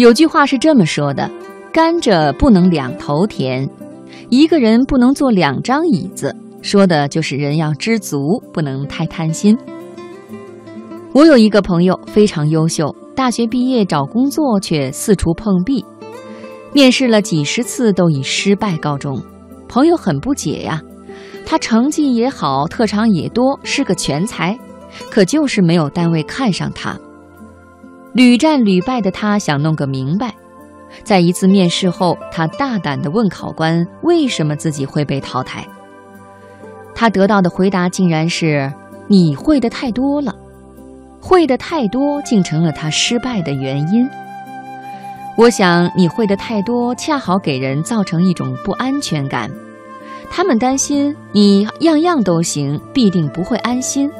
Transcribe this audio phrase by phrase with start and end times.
[0.00, 1.30] 有句话是这么说的
[1.70, 3.68] ：“甘蔗不能两头甜，
[4.30, 9.58] 一个人不能坐两张椅子。”说的就是人要知足，不能太贪心。
[11.12, 15.84] 我有一个朋友非常优秀，大学毕业找工作却四处碰壁，
[16.72, 19.22] 面试了几十次都以失败告终。
[19.68, 20.80] 朋友很不解呀，
[21.44, 24.58] 他成绩也好，特长也多，是个全才，
[25.10, 26.98] 可就是没有单位看上他。
[28.12, 30.34] 屡战屡败的他想弄个明白，
[31.04, 35.64] 在一次面试后，他大胆地问考官为什么自己会被淘汰。
[36.94, 38.72] 他得到的回答竟然是
[39.06, 40.34] ：“你会的太多了，
[41.20, 44.08] 会的太多，竟成了他失败的原因。”
[45.38, 49.50] 我想，你会的太多，恰好给人造成一种不安全感。
[50.28, 54.10] 他们担心你样样都行，必定不会安心，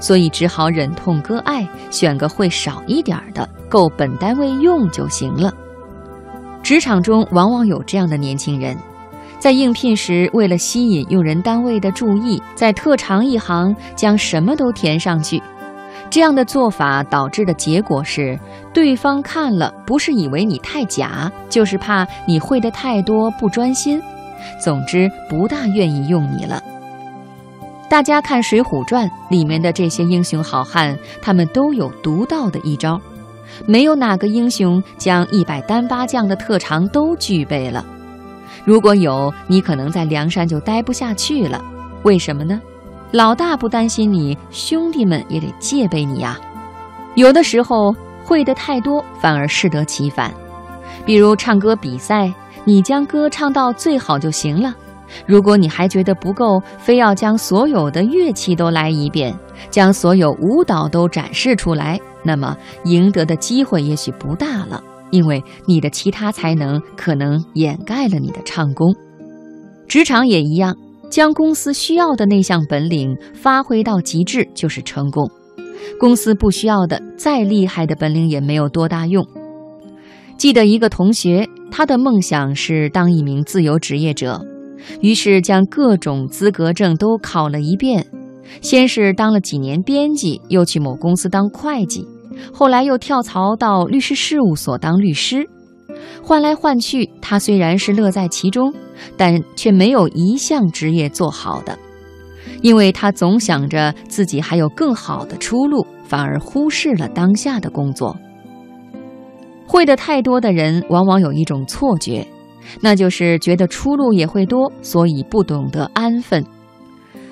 [0.00, 5.52] 所以只好忍痛割爱，选个会少一点的，够本单位用就行了。
[6.62, 8.76] 职场中往往有这样的年轻人。
[9.38, 15.40] 在应聘时，为了吸引用人单位的注意，在特长一行将什么都填上去。
[16.08, 18.38] 这样的做法导致的结果是，
[18.72, 24.00] 对方看了不是以为你太假，就是怕你会的太多不专心。
[24.58, 26.62] 总之，不大愿意用你了。
[27.88, 33.00] 大家看《水浒传》里面的这些英雄好汉，他们都有独到的一招，
[33.64, 37.84] 没有哪个英雄将一百单八将的特长都具备了。
[38.64, 41.64] 如果有你，可能在梁山就待不下去了。
[42.02, 42.60] 为什么呢？
[43.12, 46.36] 老大不担心你，兄弟们也得戒备你呀。
[47.14, 50.34] 有的时候会的太多，反而适得其反。
[51.04, 52.32] 比如唱歌比赛，
[52.64, 54.74] 你将歌唱到最好就行了。
[55.26, 59.34] 如果你还觉得不够，非要将所有的乐器都来一遍，
[59.70, 64.82] 将所有舞蹈都展示出来，那么赢得的机会也许不大了。
[65.10, 68.94] 因为你的其他才能可能掩盖了你的唱功，
[69.86, 70.76] 职场也一样，
[71.08, 75.30] 将公司需要的那项本领发挥到极致就是成功。
[76.00, 79.24] 公司不需要的，再厉害的本领也没有多大用。
[80.36, 84.44] 记得一个同学，他的梦想是当一名自由职业者，
[85.00, 88.06] 于是将各种资格证都考了一遍，
[88.60, 92.06] 先是当了几年编辑，又去某公司当会计。
[92.52, 95.48] 后来又跳槽到律师事务所当律师，
[96.22, 98.72] 换来换去，他虽然是乐在其中，
[99.16, 101.78] 但却没有一项职业做好的，
[102.60, 108.14] 因为他总想着自己还有更好的出路，反而忽视了当下的工作。
[109.66, 112.26] 会的太多的人，往往有一种错觉，
[112.80, 116.44] 那就是觉得出路也会多，所以不懂得安分。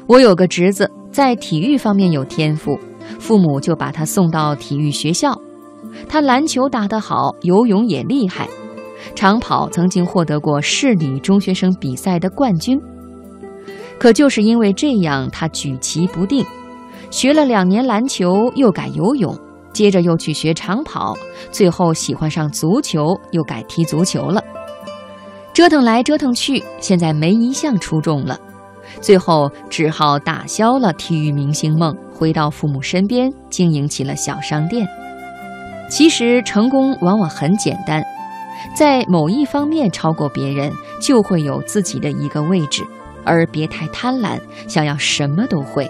[0.07, 2.79] 我有个侄子，在体育方面有天赋。
[3.19, 5.39] 父母就把他送到体育学校，
[6.09, 8.49] 他篮球打得好，游泳也厉害，
[9.15, 12.81] 长跑曾经获得过市里中学生比赛的冠军。
[13.99, 16.45] 可就是因为这样，他举棋不定，
[17.11, 19.39] 学了两年篮球，又改游泳，
[19.73, 21.15] 接着又去学长跑，
[21.51, 24.43] 最后喜欢上足球，又改踢足球了。
[25.55, 28.37] 折腾来折腾去，现在没一项出众了。
[29.01, 34.85] 最后只好打消了体育明星梦，回到父母身边，经营起了小商店。
[35.89, 38.03] 其实成功往往很简单，
[38.77, 42.85] 在某一方面超过别人，就会有自己的一个位置。
[43.25, 45.89] 而别太贪婪，想要什么都会。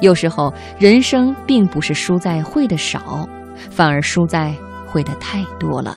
[0.00, 3.28] 有时候人生并不是输在会的少，
[3.68, 4.54] 反而输在
[4.86, 5.90] 会的太多了。